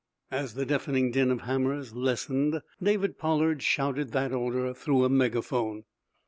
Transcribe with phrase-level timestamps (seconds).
[0.31, 5.83] As the deafening din of hammers lessened David Pollard shouted that order through a megaphone.